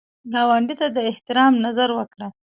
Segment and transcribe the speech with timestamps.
[0.33, 2.27] ګاونډي ته د احترام نظر وکړه